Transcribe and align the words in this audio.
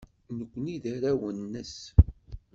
Nekkni 0.37 0.75
d 0.83 0.85
arraw-nnes. 0.93 1.75